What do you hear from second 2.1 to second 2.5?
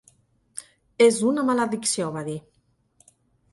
va dir.